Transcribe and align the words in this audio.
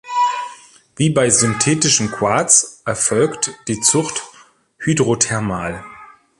Wie 0.95 1.11
bei 1.11 1.29
synthetischem 1.29 2.09
Quarz 2.09 2.81
erfolgt 2.87 3.51
die 3.67 3.81
Zucht 3.81 4.23
hydrothermal. 4.79 5.83